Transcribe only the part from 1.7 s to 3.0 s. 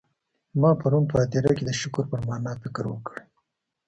شکر پر مانا فکر